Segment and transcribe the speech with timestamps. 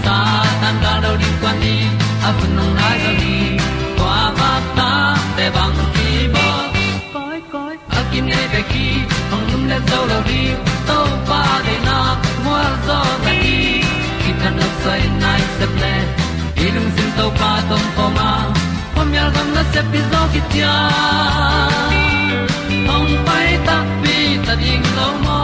[0.04, 0.18] sa
[0.62, 1.76] tan da do di kwan ni
[2.28, 3.36] a bu nong nai za ni
[3.98, 4.92] kwa ba ta
[5.38, 6.48] te bang ki bo
[7.14, 8.88] koi koi a kim nei be ki
[9.32, 10.42] hong lum le zo lo di
[10.88, 11.98] to pa de na
[12.44, 13.58] mo zo ta ni
[14.22, 15.94] ki tan no sai nai se ple
[16.66, 18.30] ilung sin to pa tom pa ma.
[18.96, 22.11] Pom yal gam na se pi zo ki ti a
[24.72, 25.40] ding lo mo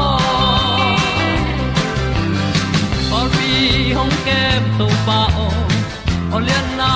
[3.18, 3.50] or be
[3.98, 5.48] hong kem to pa o
[6.36, 6.92] olian na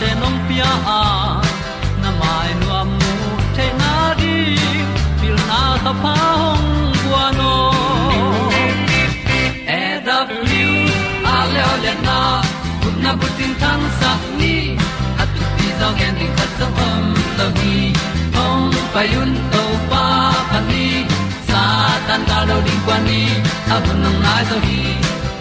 [0.00, 0.70] te nong pia.
[0.98, 1.02] A
[2.02, 3.12] na mai nu amo
[3.56, 4.36] te na di
[5.20, 6.68] pil na ta pa hong
[7.02, 7.54] bua no
[9.78, 10.80] e da blue
[11.34, 12.18] a le olian na
[12.80, 14.56] kun na bu tin tan sa ni.
[15.22, 17.04] Atu ti zo gen di khat zo om
[17.38, 17.78] lo gi
[18.36, 19.65] hong pa yun to
[22.08, 23.20] tan da lo ding kwan ni
[23.74, 24.80] a bu nang lại sau khi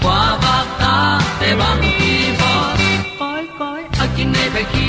[0.03, 0.95] qua ba ta
[1.39, 2.53] te bằng ki bo
[3.19, 4.87] koi koi a kin nei khi ki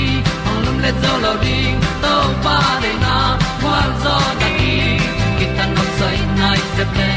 [0.49, 2.13] ong lum le zo lo ding to
[2.45, 3.15] pa de na
[3.61, 4.75] kwa zo ta ki
[5.39, 7.09] ki tan nok sai nai se ple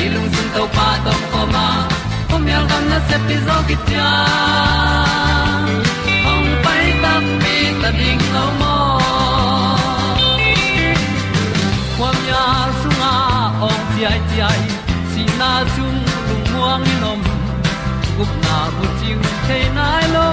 [0.00, 1.66] i lung sun to pa to ko ma
[2.30, 4.10] ko myal gam na se pi zo ki tia
[6.32, 8.74] ong pai ta pi ta ding lo mo
[13.98, 14.62] ti ai ti ai
[15.10, 15.94] si na zum
[16.26, 17.20] lung muang ni nom
[18.16, 20.28] gup na bu chiu the nai lo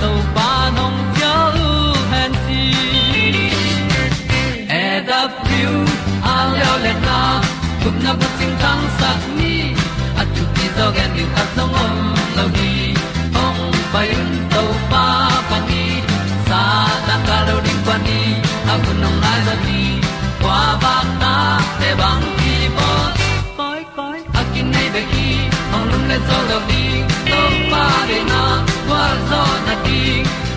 [0.00, 1.32] to pa nong pia
[1.68, 1.70] u
[2.10, 2.64] han ti
[4.80, 5.72] e da pru
[6.32, 7.18] a leo le na.
[7.82, 9.54] Gup na bu ting tang sat ni
[10.20, 11.96] at tu ti zo gen ni at song om
[12.36, 12.72] lo ni
[13.44, 13.60] ong
[13.92, 15.04] pai un to pa
[15.50, 15.84] pa ni
[16.48, 16.62] sa
[17.08, 18.20] ta ka lo ding pa ni
[18.72, 19.82] a bu nong lai za ni
[20.42, 21.36] qua ba ta
[21.80, 22.26] te bang
[22.66, 22.92] ki bo
[23.58, 25.26] koi koi a kin nei be ki
[25.74, 26.58] ong lum le zo lo
[27.30, 28.40] to pa de na
[28.86, 30.00] qua zo na ti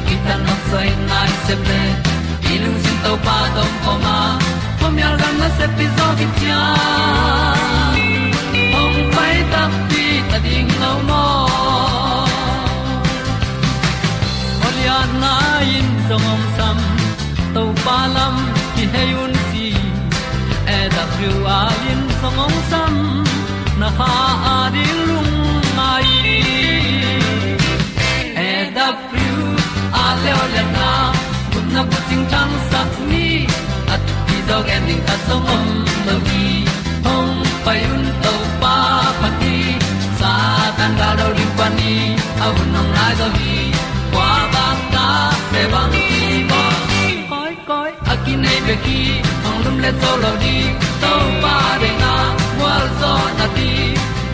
[0.08, 1.82] ki ta no sai nai se ple
[2.52, 4.16] i lung sin to pa tom ko ma
[4.80, 6.62] pom yal gam na se pi zo ki tia
[8.82, 11.26] ong pai ta pi ta ding lo mo
[14.68, 15.36] Olia na
[15.78, 16.78] in zong om sam
[17.86, 18.36] pa lam
[18.76, 19.49] ki hay un
[21.00, 21.60] ti thru a
[21.92, 22.96] in zong sam
[23.80, 24.14] na ha
[24.54, 25.34] a di lung
[25.78, 26.10] mai
[28.48, 29.38] e da thru
[30.04, 30.90] a le o le na
[31.52, 33.28] kun na bu ting tang sat ni
[33.94, 35.68] at ti dog ending ta zong om
[36.08, 36.48] lo gi
[37.06, 37.34] hong
[37.66, 38.76] pai un to pa
[39.22, 39.58] pa ti
[40.20, 40.34] sa
[40.78, 41.96] tan ga do ri pa ni
[42.46, 43.58] au nong lai do gi
[44.14, 45.08] qua ba ta
[45.52, 46.19] pe bang
[48.44, 49.00] nei pe ki
[49.48, 50.56] ong lum le zo lo di
[51.02, 51.14] to
[51.44, 52.14] pa de na
[52.62, 53.72] wa zo na ti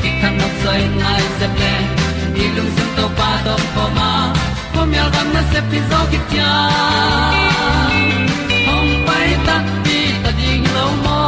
[0.02, 1.74] ki kan nok sai nai se ple
[2.36, 4.12] ni lung sun to pa to pa ma.
[4.74, 6.52] Ko mi al gam na se pi zo ki tia
[8.76, 11.20] ong pai ta ti ta ding lo mo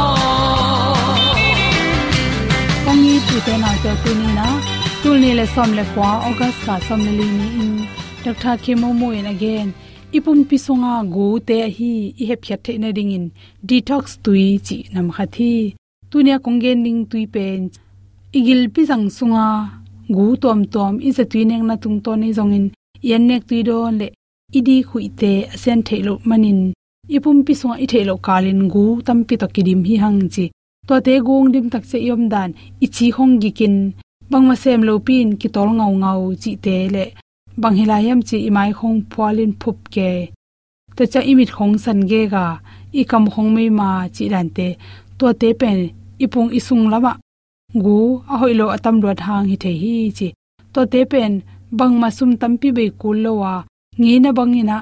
[2.90, 4.48] ong ni tu te na te tu ni na
[5.02, 7.74] tu ni le som le kwa august ka som le ni in.
[8.24, 9.68] Dr khemo mo in again
[10.16, 13.26] ipum pisonga go te hi i he phyat the na ding in
[13.68, 15.52] detox tui chi nam kha thi
[16.10, 17.60] tunia kongen ning tui pen.
[18.38, 19.46] Igil pi jang sunga
[20.16, 22.66] gu tom tom i se tui neng na tung to nei jong in
[23.10, 24.08] yan nek tui do le
[24.58, 26.60] idi khuite asen thelo manin.
[27.16, 30.44] Ipum pi songa i thelo kalin gu tam pi to kidim hi hang chi.
[30.88, 32.50] To te gong dim tak se yom dan.
[32.84, 33.76] Ichi hong gi kin
[34.30, 37.04] bangma sem lo pin ki tol ngau ngau chi te le
[37.60, 40.10] bang hilayam chi imai khong pwalin phup ke.
[40.96, 42.46] To cha imit khong san ge ga.
[43.00, 44.68] I kam khong me ma chi dan te.
[45.18, 45.78] To te pen
[46.24, 47.12] ipung isung lama.
[47.84, 47.98] Gu,
[48.32, 50.28] a hoilo atam ro thang hi the hi chi.
[50.74, 51.32] To te pen
[51.78, 53.52] bang ma sum tampi be kul lo wa.
[54.00, 54.76] Ngi na bangina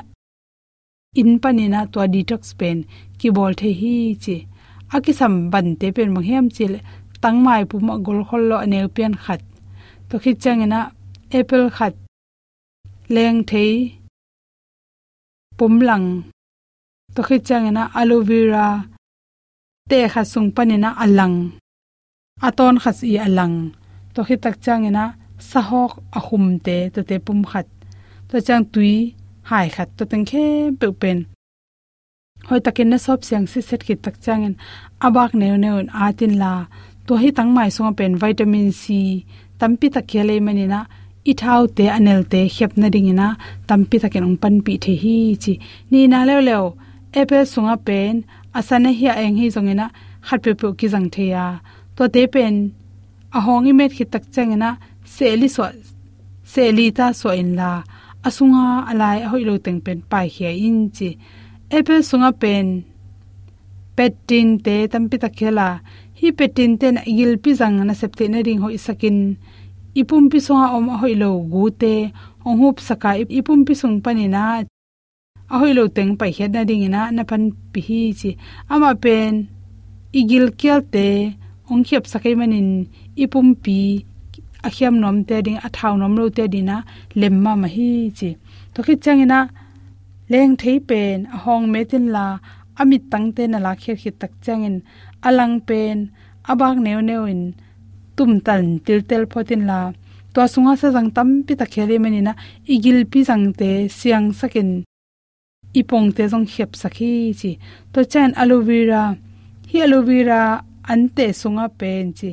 [1.20, 2.79] in panina to detox pen
[3.19, 3.94] ki bol the hi
[4.25, 4.37] chi.
[4.94, 6.72] Akisam ban te pen mang hem chil
[7.22, 9.40] tangmai pu ma gol khol lo ne pian khat.
[10.08, 10.81] To khi changena
[11.38, 11.94] apple khat
[13.14, 13.73] leng thei
[15.58, 16.06] pumlang
[17.14, 18.67] to khi changena aloe vera
[19.91, 21.37] te kha sung panina alang
[22.49, 23.55] aton khas i alang
[24.14, 25.05] to khi tak changena
[25.50, 27.67] sahok ahum te to te pum khat
[28.29, 28.94] to chang tui
[29.49, 30.44] hai khat to teng khe
[30.81, 31.19] pe pen
[32.47, 34.55] hoi takin na sop siang si set ki tak changin
[35.06, 35.76] abak neu neu
[36.06, 36.53] atin la
[37.06, 38.85] to hi tang mai song pen vitamin c
[39.58, 40.81] tampi ta khele manina
[41.31, 43.28] ithau te anel te khep na ding ina,
[43.69, 45.52] tampi ta ken ong pan pi the hi chi.
[45.90, 46.56] Ni na le le
[47.20, 48.14] apple sunga pen,
[48.58, 49.87] asana hi eng hi zongena
[50.26, 51.44] khat pe pe ki jang the ya
[51.96, 52.55] to te pen
[53.37, 54.70] a hongi met khit tak changena
[55.14, 55.62] seli so
[56.52, 57.70] seli ta so in la.
[58.26, 61.08] Asunga alai hoi lo teng pen pai hi in chi.
[61.76, 62.67] Apple sunga pen
[63.96, 65.69] petin te tampi ta khela
[66.19, 69.19] hi petin ten gil pi jang na septe na ring ho isakin
[70.00, 71.94] ipum pi songa om hoi lo gu te
[72.46, 74.43] ong hup saka ipum pi sung panina
[75.52, 78.31] a hoi lo teng pai het na ding ina, na pan pi hi chi.
[78.72, 79.32] Ama pen,
[80.20, 81.06] igil kyal te
[81.70, 82.69] ong khiap sakai manin
[83.22, 83.78] ipum pi
[84.66, 86.76] a khiam nom te ding a thau nom lo te dina
[87.20, 88.31] lemma ma hi chi.
[88.75, 89.40] To khi changina
[90.32, 92.26] leng thei pen a hong me tin la,
[92.81, 94.76] amit tang te na la kher khi tak changin
[95.28, 95.96] alang pen,
[96.50, 97.43] abak neu neu in
[98.16, 99.80] tum tan til tel photin la
[100.36, 102.32] to sunga sa jang tam pi ta khele mani na,
[102.74, 104.70] igil pi jang te siang sakin,
[105.80, 107.50] ipong te jong khep sakhi chi.
[107.92, 109.02] To chan aloe vera,
[109.70, 110.40] hi aloe vera
[110.92, 112.30] ante sunga pen chi.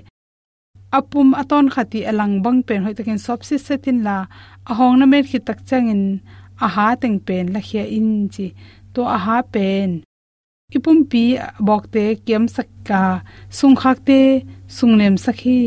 [0.98, 4.18] Apum aton khati alang bang pen hoi takin sopsi setin la,
[4.72, 6.04] ahong na mer khi tak changin,
[6.66, 8.48] aha teng pen la khia in chi.
[8.94, 9.90] To aha pen
[10.76, 11.24] ipum pi
[11.68, 13.02] bok te kem sakka
[13.58, 14.20] sung khak te
[14.78, 15.60] sung nem sakhi,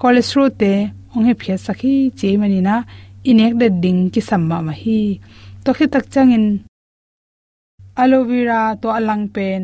[0.00, 0.72] cholesterol te
[1.14, 2.76] ong he phia sakhi che mani na
[3.30, 5.00] inek de ding ki samma ma hi
[5.64, 6.46] to khe tak changin,
[8.02, 9.62] aloe vera to alang pen,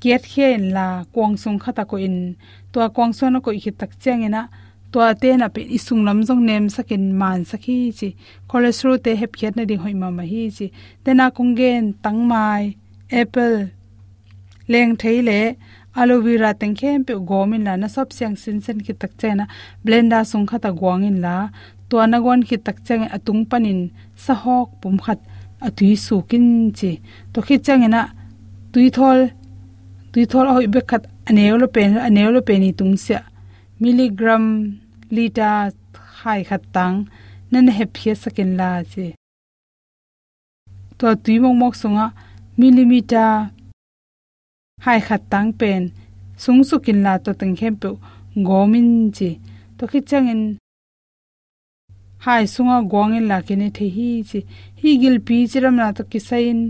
[0.00, 2.36] kiat khen la kwang sung khata ko in.
[2.72, 4.42] To kwang son ko ikhi tak changena
[4.92, 8.08] to te na pe isung lam jong nem sakin man sakhi chi.
[8.50, 10.66] Cholesterol te hep khiat na ding hoima ma hi chi.
[11.04, 11.54] Tena tang
[12.04, 12.76] tangmai
[13.20, 13.77] apple
[14.72, 15.40] leng theile
[16.00, 19.44] aloe vera tengkhem pe gomin la, na sop siang sin sen ki tak chena
[19.84, 21.34] blender sung khata gwangin la
[21.88, 23.80] to anagon ki tak chang atung panin
[24.24, 25.20] sa hok pum khat
[25.66, 26.46] atui su kin
[26.78, 26.90] chi.
[27.32, 28.02] To khi changena
[28.72, 29.18] tui thol
[30.12, 33.20] tui thol hoi be khat anelo pen anelo peni tung sia.
[33.82, 34.44] Milligram
[35.16, 35.72] liter
[36.18, 36.96] khai khat tang
[37.50, 39.06] nan he phia sakin la chi.
[40.98, 42.06] To tui mong mok sunga
[42.60, 43.32] millimeter
[44.84, 45.82] hai khat tang pen,
[46.42, 47.88] sung su kin la to teng khem pe
[48.48, 49.30] gomin chi.
[49.78, 50.42] To khi chang in
[52.24, 54.40] hai sunga gong in la kene the hi chi.
[54.80, 56.60] Hi gil pi chiram na to ki sai in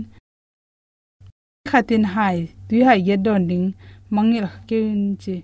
[1.69, 3.67] khatin hai, tui hai ye don ding
[4.13, 5.35] mangil kin chi.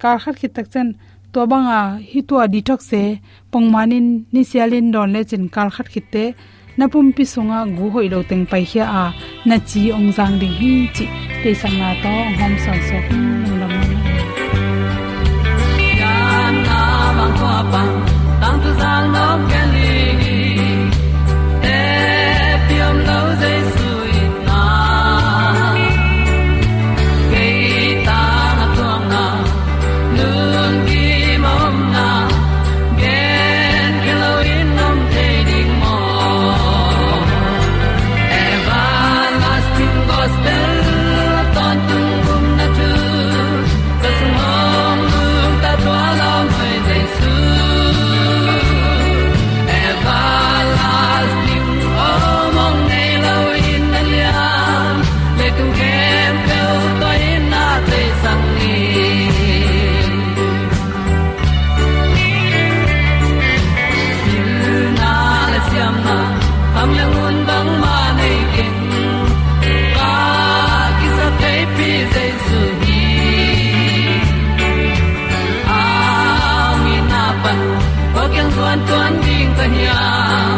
[0.00, 0.88] Kar khat ki tak chen
[1.32, 3.02] to banga hi to detox se
[3.50, 6.24] pongmanin ni sialin don le chin kar khat khite
[6.78, 9.04] na pum pi sunga gu hoi lo teng pai hia a.
[9.48, 11.06] Na chi ong jang ding hi chi.
[11.42, 13.72] Te sang na to, hom sa so hm lam
[16.00, 16.80] yan na
[17.16, 17.82] bang ko pa.
[18.40, 19.91] Tang tu sang no ken
[79.56, 80.51] tuan ding ta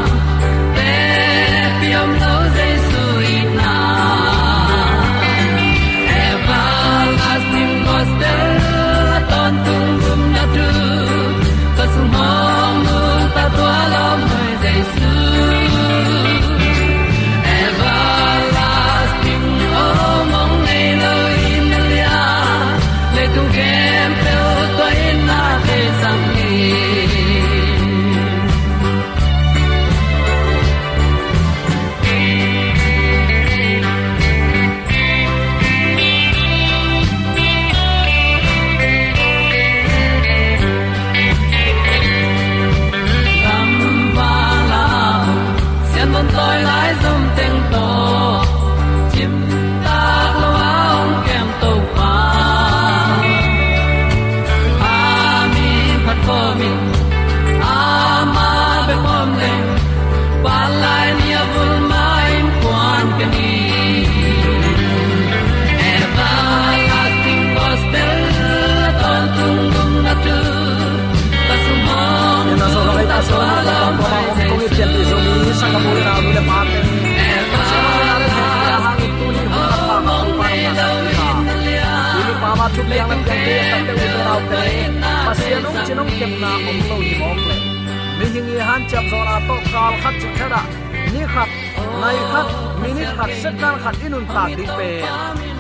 [94.59, 94.91] ding pe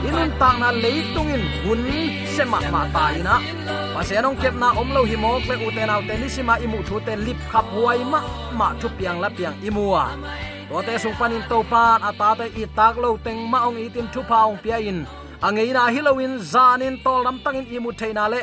[0.07, 1.81] inun tak na leitung in hun
[2.35, 2.59] se ma
[2.95, 3.35] ta ina
[3.95, 6.97] pasianong kep na omlo hi mo kle u te nau te ni sima imu thu
[7.07, 8.21] te lip khap huai ma
[8.59, 10.05] ma thu piang la piang imua
[10.69, 14.07] to te sung panin to pan ata te i tak lo teng ma ong itin
[14.13, 14.99] thu paung pia in
[15.47, 18.41] angei na hilowin zanin tol lam tangin imu theina le.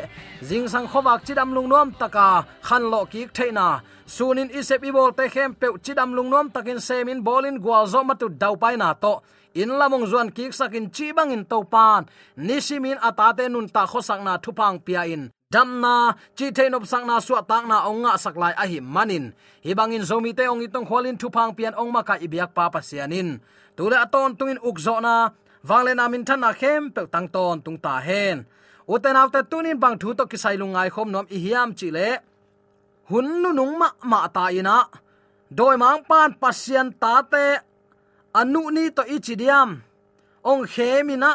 [0.48, 3.82] Jing sang khowak chidam lung nom taka khan lo ki theina.
[4.06, 8.28] Sunin isep ibol te khem pe chidam lung nom takin semin bolin gwal zo matu
[8.42, 9.14] dau pai na to.
[9.62, 12.06] In lamong zuan ki sakin chi bangin to pan.
[12.38, 15.24] Nisimin atate nun ta khosak na thupang pia in.
[15.54, 19.34] Damna chi theinop sangna su tak na onga saklai a hi manin.
[19.66, 23.42] Hi bangin zomi te ong itong khwalin thupang pian ong maka ibyak pa pasianin.
[23.76, 24.60] Tule aton tungin
[25.64, 28.46] ukzo na wangle thân thana khem pe tang ton tung ta hen.
[28.88, 32.18] Uten autte tunin bang thu to kisai lungai khom nom i hiam chi le.
[33.10, 34.88] Hun nu nung ma ma ta ina.
[35.58, 37.58] Doi mang pan pasien ta te.
[38.34, 39.70] Anu ni to ichidiam
[40.44, 41.32] ong khemina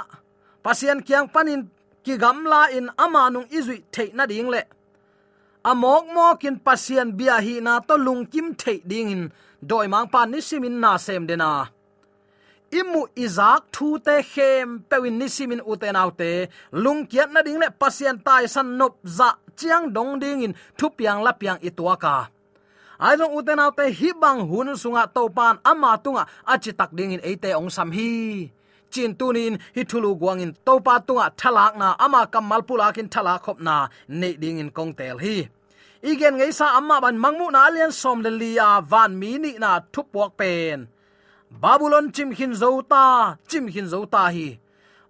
[0.65, 1.63] pasien kyang panin
[2.05, 4.63] ki gamla in ama nung izui thei na ding le.
[5.65, 9.33] Amok mo kin pasian bia hi na to lung kim thei ding in.
[9.71, 11.76] Doi mang pan ni simin na sem dena
[12.71, 18.17] imu izak thu te khem pewin nisimin uten autte lung kiat na ding le pasien
[18.27, 22.17] tai san nop za chiang dong ding in thu piang la piang itua ka.
[22.99, 27.13] Ai long uten autte hi bang hun sunga to pan ama tunga achi tak ding
[27.15, 28.11] in ate ong sam hi.
[28.91, 33.39] Chin tunin hi thulu guang in to pa tunga thalak na ama kamal pulakin thalak
[33.45, 35.37] khop na ne ding in kong tel hi.
[36.11, 39.71] Igen ngei sa amma ban mangmu na alian som le lia van mi ni na
[39.93, 40.79] thu pok pen
[41.51, 44.59] babylon chim hin zota chim hin zota hi.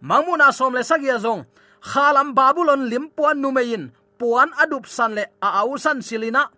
[0.03, 1.45] Mangmu som le sagia zong.
[1.81, 6.51] Khalam babylon limpuan numein puan adup san le a san silina.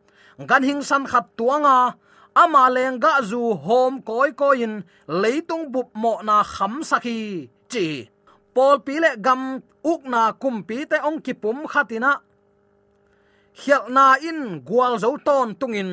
[0.46, 1.94] Gan hing san khat tuanga.
[2.34, 8.08] Ama lenga zu hom koi koin leitung bup mo na kham sakhi chi.
[8.54, 12.12] Pol pile gam uk na kum pi te ong ki pum khatina.
[13.60, 15.90] Hial na in gwal zo ton tungin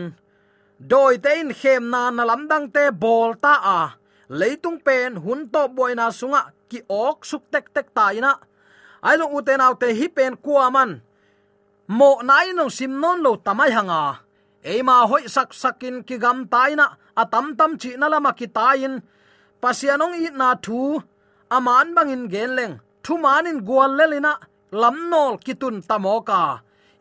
[0.79, 3.79] doi te in khem na na lam dang te bol ta à.
[3.86, 3.96] a
[4.39, 8.34] leitung pen hun to boy na sunga ki ok suk tek tek ta ina
[9.08, 10.91] ai lo uten au te hi pen kwa man.
[11.88, 14.01] Mo nai no sim non lo tamai hanga
[14.63, 15.08] eima à.
[15.10, 16.86] hoi sak sakin ki gam taina
[17.22, 18.08] atam tam chi na.
[18.13, 18.94] Lama ki tain
[19.62, 20.79] pasianong i na thu
[21.55, 24.34] aman bangin à genleng thu manin gwal lelina
[24.82, 26.41] lamnol kitun tamoka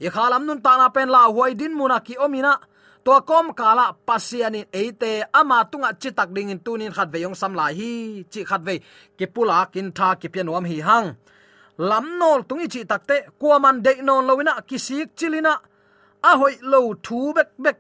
[0.06, 2.52] i khalam nun ta na pen la huai din muna ki omina
[3.04, 7.52] to kom kala pasiani eite ama tunga chitak ding in tunin khat ve yong sam
[7.60, 8.74] la hi chi khat ve
[9.18, 11.08] ki pula kin tha ki pianom hi hang
[11.90, 15.54] lam nol tungi chi takte kuaman de non lowina kisik chilina
[16.28, 17.78] a hoi lo thu bek bek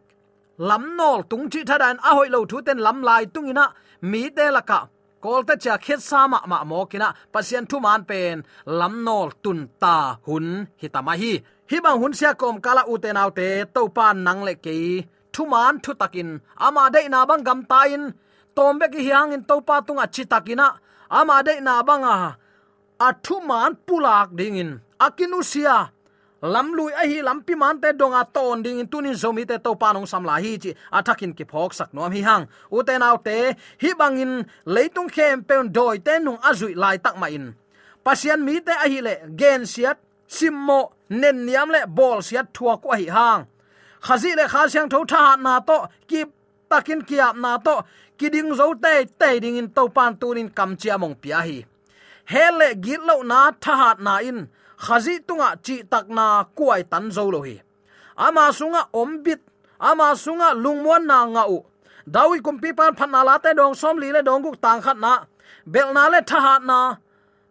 [0.68, 3.64] lam nol tung chi thadan a hoi lo thu ten lam lai tungina
[4.10, 4.78] mi te laka
[5.24, 8.36] kol ta cha khet sa ma ma mo kina pasien thu man pen
[8.80, 10.46] lam nol tun ta hun
[10.80, 11.32] hitama hi
[11.70, 15.06] hibang bang kom kala u autte to pan nang le ki.
[15.32, 16.40] Thuman thu takin.
[16.56, 18.14] Ama de na bang gam tain.
[18.56, 20.78] Tombe ki hiang in to pa tung a takina.
[21.10, 22.36] Ama de na bang a
[23.00, 24.80] a thuman pulak ding in.
[25.00, 25.90] Akinusia
[26.42, 28.86] lam lui a hi lam pi man te donga ton ding in.
[28.86, 30.70] Tunin zomi te to panong samla hi chi.
[30.92, 32.44] Athakin ki phok sak nom hi hang.
[32.70, 34.32] Uten autte nau bang hi bangin
[34.74, 37.46] leitung khem pe doi te nung azui lai tak ma in.
[38.04, 42.76] Pasian mi te a hi le gen siat simmo nen niam le bol siat thua
[42.82, 43.42] ko hi hang
[44.06, 46.24] khazi le kha siang tho tha na to ki
[46.70, 47.74] takin kiap na to
[48.18, 51.58] kiding zo te te ding in to pan tunin kam chia mong pia hi
[52.32, 54.38] hele git lo na tha na in
[54.84, 57.56] khazi tunga chi takna kuai tan zo lo hi
[58.16, 59.40] ama sunga ombit
[59.80, 61.58] ama sunga lungmon na nga u
[62.06, 65.12] dawi kumpi pan phanna la te dong som li le dong guk tang khat na
[65.72, 66.78] bel na le tha hat na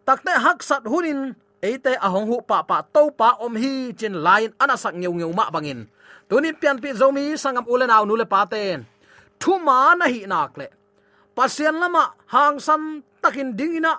[0.07, 4.15] takte hak sat hunin eite ahong à, hu pa pa to pa, om hi, chin
[4.25, 5.87] line ana sak ngeu ngeu ma bangin.
[6.27, 8.83] Tunin pian pi zomi, sangam ulen aw nule pa ten.
[9.39, 10.67] Thu ma na hi nak le.
[11.35, 12.03] Pasien lama,
[12.33, 13.93] hang san takin dingina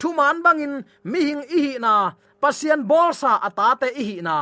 [0.00, 0.74] thu man bangin,
[1.10, 1.92] mi hing i hi na.
[2.42, 4.36] Pasien bolsa atate i hi na.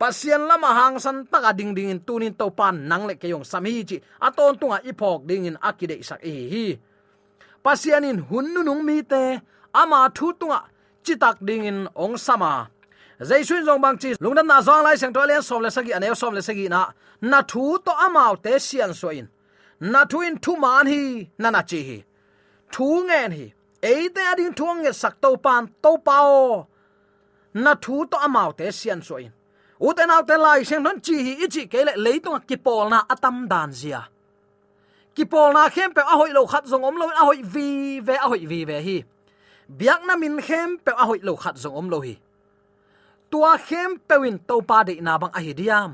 [0.00, 3.82] Pasien lama, hang san taka ding ding in tunin to pan nang le keyong sami
[3.88, 3.96] chi.
[4.26, 6.66] Aton tunga ipok dingin akide isak i hi
[7.62, 9.40] pasien in hunnu nung mi te,
[9.72, 10.66] ama thu tunga
[11.04, 12.68] chitak ding in ong sama.
[13.20, 16.14] Jaisun jong bang chi lungdam na zong lai sang to le som le sagi ane
[16.14, 16.92] som le sagi na.
[17.20, 19.28] Na thu to amao te sian so in.
[19.80, 22.04] Na thu in thu man hi, na na chi hi.
[22.72, 23.52] Thu ngen hi.
[23.82, 26.66] Eite ading thu nge sak to pan, to pao
[27.54, 29.32] na thu to amao te sian so in.
[29.80, 33.02] Uten au te lai sang non chi hi ichi ke le leitung ki pol na
[33.08, 34.02] atam dan zia.
[35.14, 38.00] Ki pol na khem pe a hoi lo khat zong om lo a hoi vi
[38.00, 39.04] ve, a hoi vi ve hi
[39.78, 42.14] biak na min khem pe a hoi lo khat zong om lo hi.
[43.30, 45.90] Tua khem pewin to pa de na bang a hi diam.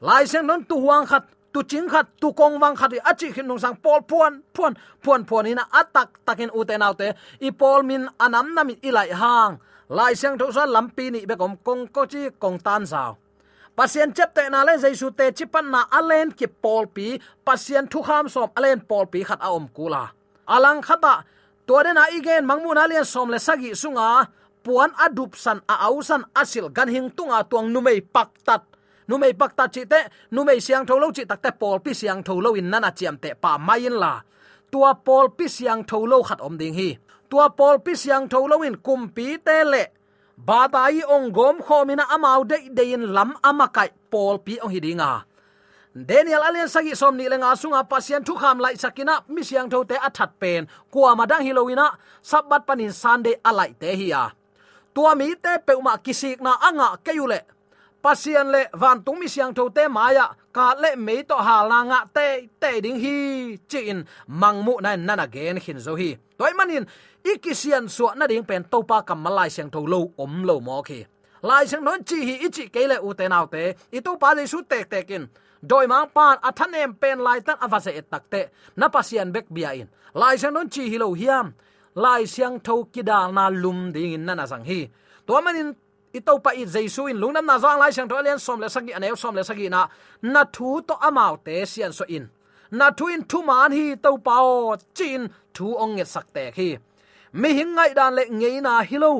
[0.00, 3.28] Lai sen non tu huang khat, tu ching khat, tu kong wang khat a chi
[3.34, 7.08] khin nong sang pol puan puan puan puan ina atak takin uten autte
[7.40, 9.58] i pol min anam na mi ilai hang.
[9.88, 13.12] Lai sen tho sa lampi ni be kom kong ko chi kong tan sao
[13.76, 17.88] pasien chep te na le jaisu te chi pan na alen ki pol pi, pasien
[17.88, 20.04] thu kham som alen pol pi khat a om kula.
[20.46, 21.24] Alang khata
[21.66, 24.26] to de na igen mangmun alian som le sagi sunga,
[24.64, 28.62] puan adup san a ausan asil gan hing tunga tuang numei pak tat.
[29.08, 32.70] Numei pak tat chi te, numei siang tholo chi takte pol pi siang tholo in
[32.70, 34.22] nana chiam te pa mayin la.
[34.70, 36.90] Tua pol pi siang tholo khat om ding hi.
[37.30, 39.84] Tua pol pi siang tholo in kumpi te le.
[40.36, 45.31] Ba tai ong gom khomina amau de de in lam amakai pol pi ong hidinga
[45.92, 49.84] Daniel alian sagi som ni lenga sunga pasien thu kham lai sakina, mi siang tho
[49.84, 50.64] te athat pen.
[50.88, 54.32] Kwa madang hilowina sabat panin sunday alai te hiya
[54.94, 57.40] tua mi te peuma kisik na anga kayule
[58.00, 61.84] pasian le van tung mi siang tho te maya ka le me to ha la
[61.84, 63.16] nga te te ding hi
[63.68, 66.16] chin mangmu na nan again hin zo hi.
[66.38, 66.88] Toy manin
[67.20, 70.80] ikisian so na ding pen to pa kam malai siang tho lo, om lo mo
[70.80, 71.04] khi
[71.44, 74.48] lai siang non chi hi ichi kele u te nau te, i to pa le
[74.48, 75.28] su tek tekin
[75.62, 79.88] doi mang pan athan em pen lai tan avase etakte na pasian bek bia in
[80.14, 81.46] lai sang non chi hi lo hiam
[81.94, 84.80] lai siang tho kidal na lum ding in na sang hi
[85.26, 85.70] to manin
[86.12, 88.92] ito pa i jesu in lungnam na zang lai sang to alian som le sagi
[88.92, 89.86] anew som le sagi na
[90.22, 92.24] na thu to amau te sian so in
[92.70, 96.68] na thu in thu man hi to pao chin thu ong nge sak te khi
[97.40, 99.12] mi hing ngai dan le ngei na hilo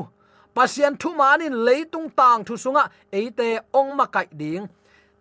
[0.55, 2.85] pasian thu man in leitung tang thu sunga
[3.19, 4.67] eite ong ma kai ding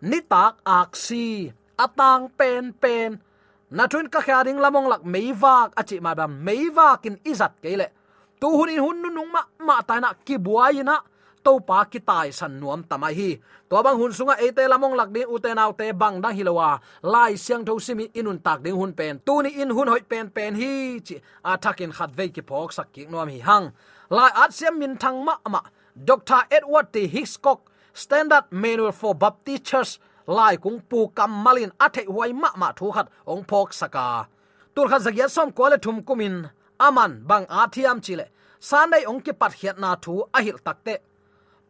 [0.02, 3.22] ni tak aksi atang pen pen.
[3.70, 7.88] Na thun ka kha ding lamong lak meiwak achi madam meiwak in izat kele
[8.40, 10.98] tu hun in hun nung ma ma ta na ki buai na
[11.44, 13.30] to pa ki tai san nuam tamai hi.
[13.70, 16.70] To bang hun sunga ete lamong lak ding uten au te bang dang hilowa
[17.02, 19.22] lai siang tho simi inun tak ding hun pen.
[19.26, 21.00] Tu ni in hun hoi pen pen hi.
[21.06, 21.16] Chi
[21.50, 23.66] atakin khat ve ki phok sak ki nuam hi hang.
[24.10, 25.62] Lai at siam min thang ma ma.
[25.96, 27.08] Dr edward t.
[27.14, 32.72] Hickscock standard manual for baptist church lai kung pu kam malin athe huai ma ma
[32.72, 34.28] thu khat ong phok saka.
[34.74, 36.50] Tur kha zagia som ko le thum kumin,
[36.80, 38.26] aman bang athiam chile.
[38.60, 40.94] Sanai ong ki pat hiat na thu ahil takte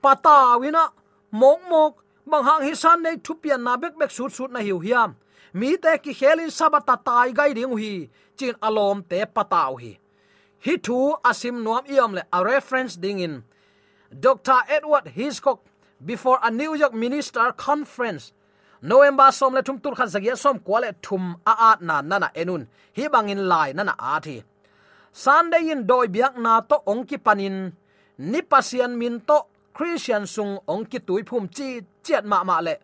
[0.03, 0.85] pata wina
[1.31, 1.93] mok mok,
[2.27, 5.15] bang hang hi san nei thu pian na bek bek sut sut na hiu hiam.
[5.55, 9.99] Mi te ki khelin sabata tai gai ding hi chin alom te pataw hi
[10.65, 13.45] hi thu asim nuam iom le a reference ding in.
[14.25, 15.61] Dr edward hiscock
[16.05, 18.33] before a new york minister conference,
[18.83, 22.67] november som le thum tur khan zagia som kwale thum a at na nana enun.
[22.97, 24.43] Hi bangin lai nana a thi.
[25.13, 27.73] Sunday in doi biak na to ongki panin.
[28.19, 29.39] Ni pasian min to
[29.73, 32.75] christian sung ong ki tui phum chi chiat ma ma le.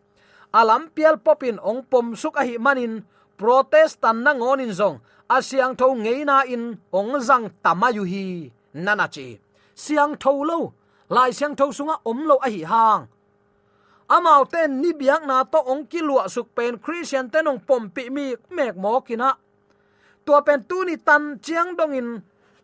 [0.55, 3.05] Alam pial popin ong pom suk a hi manin.
[3.37, 5.01] Protestant na ngonin zong.
[5.31, 8.51] Asiang tho ngeina in ong zang tamayu hi.
[8.75, 9.39] Nana chi.
[9.75, 10.78] Siang tho lo
[11.09, 13.03] lai siang tho sunga om lo a hi hang.
[14.09, 17.91] Amau ten ni biak na to ong ki lua suk pen christian ten ong pom
[17.95, 19.31] pi mi mek mo kina
[20.25, 22.09] tua pen tu ni tan chiang dong in,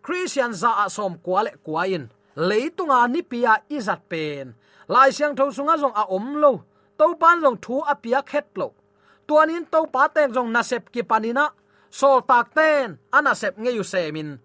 [0.04, 4.54] christian za asom kwale kwain leitunga ni pia izat pen.
[4.88, 6.52] Lai siang tho sunga zong a om lo
[6.98, 8.68] to pan zong thu a pia khet lo
[9.26, 11.48] tuanin to pa teng zong na sep ki panina
[11.90, 14.36] sol tak ten ana sep nge yu semin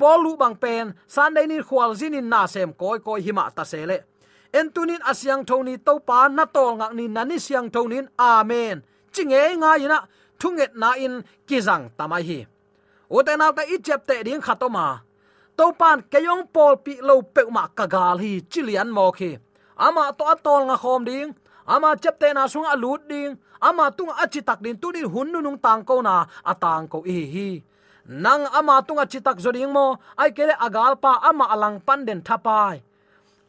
[0.00, 3.98] polu bang pen sunday ni khwal zin in na sem koi koi hima ta sele
[4.58, 8.76] en tunin asyang thoni to pa na tol ngak ni nani siang thonin amen.
[9.12, 9.98] Chinge nga ina
[10.40, 11.14] thunget na in
[11.48, 12.40] kizang tamai hi.
[13.16, 14.86] Uten ta ichep te ding khatoma
[15.56, 19.30] to pan kayong pol pi lo pe ma kagal hi chilian mo khi
[19.76, 21.36] ama to atol nga khom ding,
[21.68, 25.60] ama chepte na sunga lut ding, ama tung achi tak din tunin hun nu nung
[25.60, 27.48] tang ko na atang ko hi hi
[28.08, 32.82] nang ama tung chitak zoding mo ai kele agal pa ama alang panden thapai.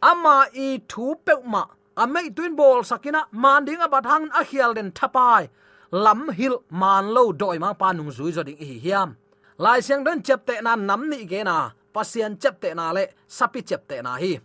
[0.02, 1.63] Ama i thu peuma ma
[2.04, 5.50] amei twin ball sakina manding abat hang a khial den thapai.
[5.91, 9.15] Lam hil man lo doi ma pa nung zui zoding hi hiam.
[9.58, 14.02] Lai siang don chapte na nam ni ge na pasian chapte na le, sapi chapte
[14.04, 14.39] na hi.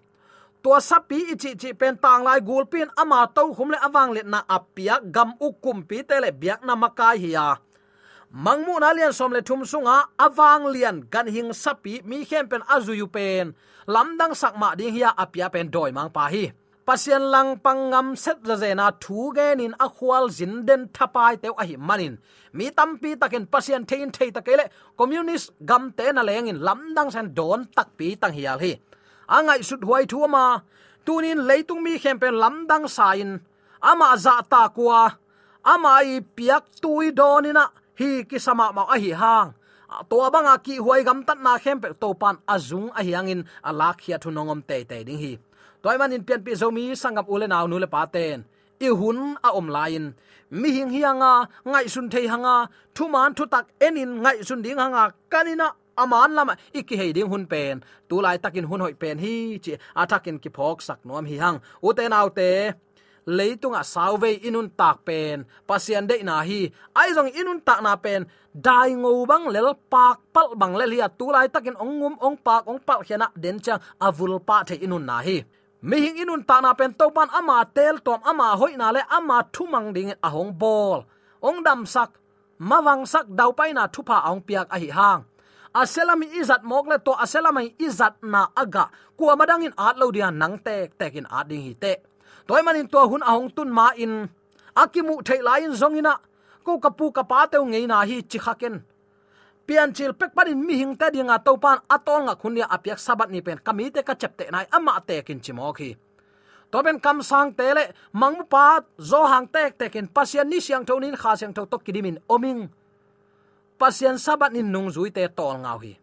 [0.63, 4.23] Tua sapi ichi chi pen tang lai gul pin ama to khum le awang le
[4.23, 7.57] na apia gam ukum pi te le biak na makai hiya ya
[8.33, 12.63] mangmu na lian som le thum sunga awang lian gan hing sapi, mi khem pen
[12.75, 13.55] azuyu pen.
[13.87, 16.53] Lamdang sakma ding hiya apia pen doi mang pa hi.
[16.87, 21.77] Pasien lang pangam set ra zena thu genin akhwal zin den thapai te a hi
[21.77, 22.19] manin.
[22.53, 24.65] Mi tampi takin pasien thein thei takele
[24.99, 28.73] communist gam te na lengin lamdang san don tak pi tang hial hi.
[29.29, 30.61] Angai sut huai thu ma,
[31.07, 33.41] tunin leitung mi khem pen lamdang sain
[33.83, 35.11] ama za ta kwa
[35.65, 37.65] ama i piak tui donina
[37.99, 39.55] hi, ki sama ma a hi hang
[40.09, 43.97] to banga ki huai gam tat na khem pe to pan azung a hiangin alak
[44.03, 45.33] khia thu nongom te te ding hi.
[45.83, 48.45] Toy man in pian pi zomi sangam ule naw nu le pa ten.
[48.87, 50.05] I hun a om lain
[50.51, 51.33] mi hing hianga,
[51.71, 52.57] ngai sun thei hanga.
[52.95, 55.05] Thu man thu tak enin ngai sun ding hanga.
[55.33, 55.67] Kanina
[56.03, 57.85] aman lama iki hei ding hun pen.
[58.09, 61.59] Tu lai takin hun hoi pen hi, chi atakin ki phok sak nom hi hang.
[61.87, 62.51] U te naw te
[63.27, 65.47] leitunga sauve inun tak pen.
[65.67, 68.27] Pasian de na hi ai jong inun tak na pen.
[68.53, 72.69] Dai ngo bang lel pak pal bang le lia tu lai takin ong ong pak
[72.69, 75.45] ong pal khena den chang avul pa the inun na hi.
[75.83, 79.03] Mi hing inun ta na pen to ban ama tel tom ama hoi na le
[79.11, 81.03] ama thumang ding a hong bol.
[81.43, 82.15] Ong dam sak,
[82.63, 85.23] mawang sak dau pai na thupa ong piak a hi hang.
[85.75, 88.93] Aselami izat mokle to aselami izat na aga.
[89.17, 91.93] Kuamadangin atlo dia nang tek, tekin ading hi te
[92.47, 94.29] toy manin to hun ahong tun ma in.
[94.75, 96.17] Akimu thei lain zongina
[96.65, 98.83] ko kapu kapa te ngei na hi chikhaken
[99.67, 103.31] pian chil pek parin mi hing ta dinga to pan atol nga khunya apyak sabat
[103.31, 103.59] ni pen.
[103.59, 105.97] Kami te ka chepte nai ama te kin chimo khi.
[106.73, 111.17] To ben kam sang tele mangmu pa zo hang tek tekin pasian ni siang thonin
[111.17, 112.69] kha siang tho to kidimin oming.
[113.79, 115.95] Pasian sabat nin nung zui te tol ngau hi.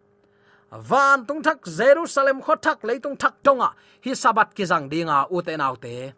[0.69, 3.69] Van tung thak jerusalem kho thak leitung thak tonga.
[4.05, 6.13] Hi sabat ki jang dinga u te nau te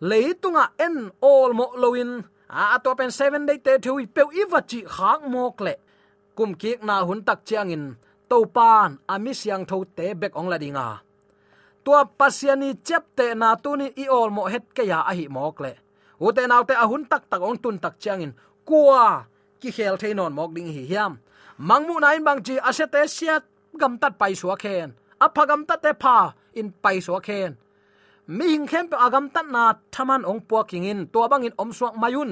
[0.00, 4.06] leitunga à, en all mo loin à, à, a to pen 7 day te thui
[4.06, 5.74] pe iwachi khak mok le
[6.36, 7.94] kum ki na hun tak chiang in
[8.28, 10.88] to pan ami siang tho te bek ong la dinga
[11.84, 15.26] tua pasiani chep te na tu ni i all mo het ke ya a hi
[15.28, 15.72] mok le
[16.20, 18.32] u te naw te a hun tak tak ong tun tak chiang in
[18.68, 19.24] kwa
[19.60, 21.18] ki khel the non mok ding hi hiam.
[21.58, 23.42] Mangmu nain bang chi asete siat
[23.80, 24.92] gam tat pai suwa khen.
[25.20, 27.56] Aphagam tat te pha in pai suwa khen
[28.26, 31.94] mi hing khem pe agam tan na thaman ong po kingin to bangin om suak
[31.94, 32.30] mayun.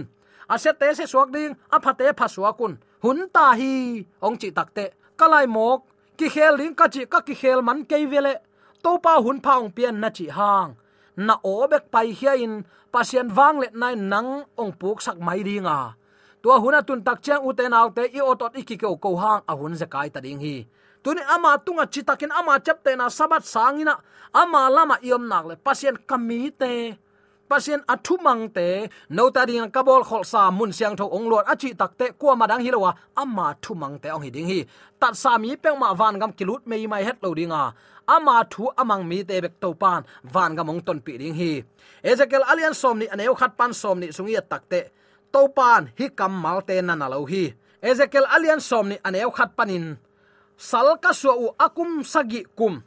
[0.48, 4.84] Asete se suak ding aphate pha suakun hun ta hi, ong chi takte
[5.18, 5.80] kalai mok,
[6.18, 8.34] ki khel ling ka chi, ka ki khel man ke vele.
[8.82, 10.70] To pa hun pa ong pian na chi hang.
[11.16, 14.30] Na o bek pai hia in, pasien wang le nai nang
[14.60, 15.94] ong puk sak mai ringa.
[16.42, 20.08] Tua huna tun tak chang uten alte, i otot ikike ko hang, a hun zakai
[20.12, 20.66] ta ding hi
[21.04, 23.94] tuni ama tunga chitakin, ama chapte na sabat sangina,
[24.32, 25.54] ama lama iom nak le.
[25.56, 26.98] Pasien kamite
[27.48, 28.16] pasien athu
[28.56, 32.34] te no ta ding kabol khol sa mun siang tho ong lot achi takte kwa
[32.40, 34.66] madang hilowa ama thu te ong hiding hi.
[35.00, 37.72] Tat sa mi peng ma van gam kilut mei mai het lo dinga.
[38.06, 41.64] Ama thu amang mi te bek to pan, van gam ong ton pi ding hi.
[42.02, 44.80] Ezekiel alian som ni, aneu khat pan som ni sungi takte
[45.32, 47.54] to pan hi kam mal te na na lo hi.
[47.82, 49.96] Ezekiel alian som ni, aneu khat panin
[50.58, 52.82] salka ka u akum sagi kum.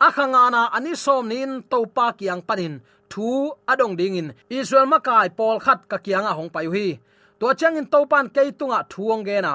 [0.00, 2.80] Akhangana ani som nin to pa kiang panin.
[3.08, 4.34] Thu adong dingin.
[4.48, 7.00] Israel makai pol khat ka kianga hong pai hi
[7.38, 9.54] to changin to pan ke tunga thuong ge na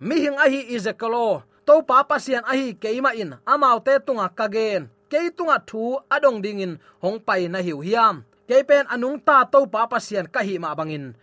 [0.00, 4.26] mi hing a hi izekalo to pa pasian a hi keima in amau te tunga
[4.38, 4.82] kagen.
[5.10, 8.24] Keitunga thu adong dingin hong pai na hiu hiam.
[8.48, 11.14] Keipen anung ta to pa pasian ka hi ma bangin.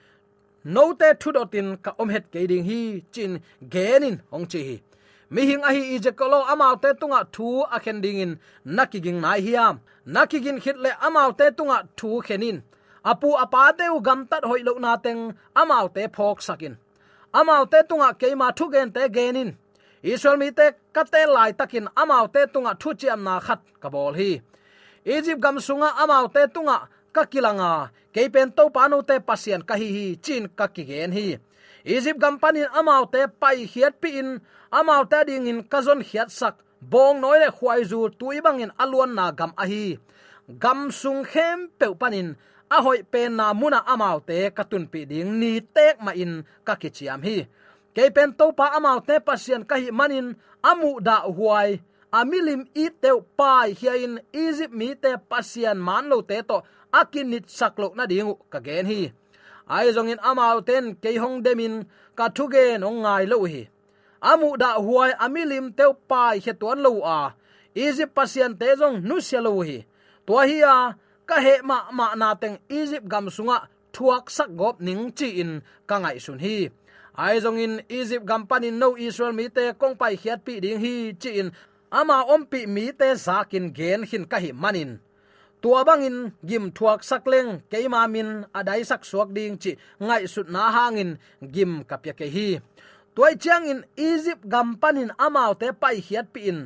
[0.63, 3.03] No te thu dotin ka omhet ke ding hi.
[3.13, 3.31] Chin
[3.73, 4.75] genin hong chi hi
[5.33, 8.31] mi hing ahi i jekolo amau te tunga thu a khen dingin.
[8.77, 9.75] Nakiging nai hiam.
[10.13, 12.57] Nakigin khitle amau te tunga thu khenin.
[13.11, 15.21] Apu apa deu gam tat hoi lo na teng
[15.61, 16.73] amau te phok sakin.
[17.39, 19.49] Amau te tunga keima thu gen te genin.
[20.11, 20.65] Israel mi te
[20.95, 24.31] kate lai takin amau te tunga thu chiam na khat kabol hi.
[25.15, 26.77] Egypt gam sunga amau te tunga
[27.15, 27.71] kakilanga
[28.13, 31.37] keipen to panu te pasien kahi hi chin kakigen ki hi
[31.83, 34.39] egypt company amau te pai hiat pi in
[34.71, 36.55] amau ta ding in kazon hiat sak.
[36.83, 39.99] Bong noi le khwai zu tui bangin alun na gam a hi.
[40.59, 42.35] Gam sung khem pe panin
[42.67, 46.75] a hoi pe na muna amau te katun pi ding ni tek ma in ka
[46.75, 47.47] ki chiam hi.
[47.95, 50.35] Ke pen to pa amau te pasien ka hi manin
[50.69, 51.79] amu da huai.
[52.19, 56.57] Amilim i te pai hiain egypt mi te pasien man lo te to
[56.91, 59.01] akin nit saklo na dingu ka gen hi
[59.67, 63.67] ai zong in amau ten ke hong demin, ka thuge no ngai lo hi.
[64.21, 67.35] Amu da huai amilim teu pai he tuan lo a.
[67.75, 69.85] Egypt pasian te zong nu se lo hi.
[70.25, 70.95] To hi a,
[71.25, 73.57] ka he ma ma na teng egypt gam sunga
[73.93, 76.69] thuak sak gop ning chi in, ka ngai sun hi.
[77.15, 80.79] Ai zong in egypt gam panin no israel mi te kong pai khiat pi ding
[80.83, 81.49] hi chi in.
[81.91, 84.99] Ama ompi mi te zakin gen hin ka hi manin
[85.63, 86.17] tua bangin,
[86.49, 89.71] gim thuak sakleng keima min adai sak suak ding chi,
[90.07, 91.11] ngai sut na hangin,
[91.53, 92.49] gim kapya ke hi.
[93.15, 96.59] Tuai chang in egypt gampanin amau te pai hiat pi in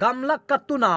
[0.00, 0.94] gamla katuna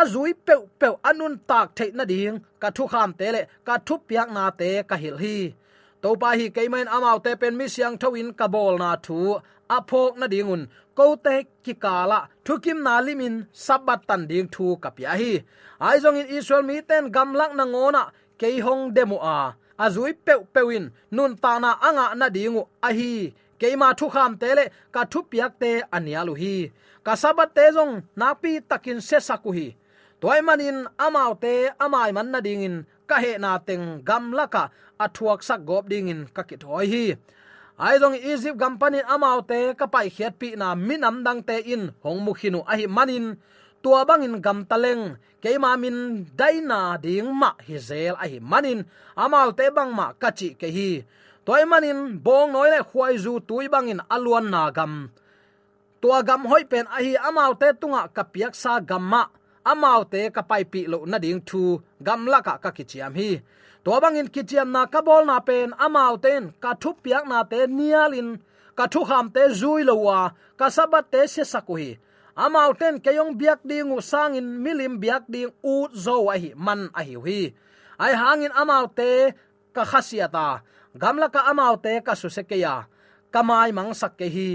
[0.00, 3.94] azui pe pe anun tak the na ding, ka thu kham te le, ka thu
[4.08, 5.36] piak na te ka hil hi
[6.06, 9.18] to pa hi keimen amau te pen mi siang thawin ka bol na thu
[9.76, 10.62] aphok na dingun
[10.96, 15.32] ko te ki kala thukim na limin sabat tan ding thu kapya hi
[15.86, 18.02] ai zong in israel mi ten gamlak na ngona
[18.40, 19.38] ke hong demo a.
[19.84, 20.84] Azui pe pewin,
[21.16, 23.12] nun ta na anga na dingu a hi.
[23.60, 24.64] Keima thu kham tele
[24.94, 26.54] ka thu piak te ania lu hi.
[27.06, 29.68] Ka sabat te zong na pi takin se sakuhi
[30.20, 32.76] toy manin amaute amai man na dingin
[33.08, 34.70] ka he na teng gam laka
[35.04, 37.04] athuak sak gop dingin ka ki thoi hi.
[37.76, 41.92] Ai dong egypt company amau te ka pai khiat pi na minam dang te in
[42.02, 43.36] hong mu khinu a hi manin,
[43.82, 45.04] tua bangin gam taleng
[45.42, 48.80] keima min daina ding ma hi zel a hi manin
[49.22, 50.90] amau te bang ma kachi ke hi.
[51.46, 54.92] Toy manin bong noi le khwai zu tui bangin aluan na gam.
[56.00, 59.22] Tua gam hoi pen a hi amau te tunga kapiak sa gam ma
[59.72, 61.62] amau te ka pai pi lo na ding thu
[62.06, 63.30] gamla ka ka kichiam hi.
[63.84, 67.60] To bangin kichiam na ka bol na pen amau ten ka thu piak na te
[67.78, 68.28] nialin,
[68.78, 70.20] ka thu ham te zui lo wa,
[70.58, 71.90] ka sabat te se sakuhi
[72.36, 76.92] amau ten kayong biak ding u sangin, milim biak ding u zo wa hi, man
[76.92, 77.40] a hi hi.
[77.96, 79.32] Ai hangin amau te
[79.72, 80.60] ka khasiata
[80.92, 82.84] gamla ka amau te ka su se ke ya.
[83.32, 84.50] Kamai mang sak ke hi.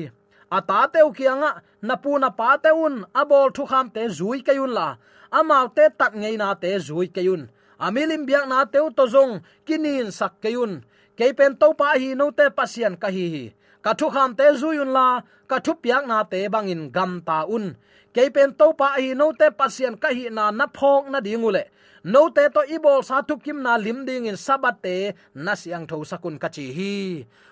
[0.53, 4.87] Ata teu kianga napuna pa teun abol thu kham te zui kayun la.
[5.31, 7.43] Amau te tak ngei na te zui kayun
[7.81, 10.85] amilim biak na teu to zong, kinin sak kayun
[11.17, 13.45] keipen to pa hi no te pasian ka hi hi.
[13.81, 17.65] Ka thu kham te zuyun la, ka thu piak na te bangin gam ta un
[18.15, 21.63] keipen to pa hi no te pasien ka hi na na phok na dingule
[22.03, 25.85] no te to ibol sa tu kim na lim ding in sabat te na siang
[25.85, 26.93] tho sakun ka chi hi.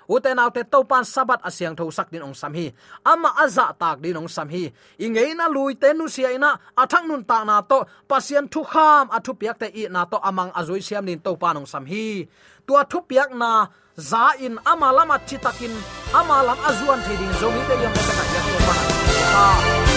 [0.10, 2.74] Ute naw te to pan sabat asiang tho sak din ong sam hi.
[3.06, 4.74] Ama aza tak din ong sam hi.
[4.98, 9.06] Ingei na lui te nu sia ina athang nun ta na to pasien thu kham
[9.14, 12.26] athu piak te i na to amang azoi siam nin to pan ong sam hi.
[12.66, 15.74] Tua thu piak na za in ama lama chitakin,
[16.10, 19.89] ama lam azuan theding zomi te yom ta ka ya to pa.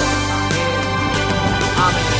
[1.82, 2.11] Amen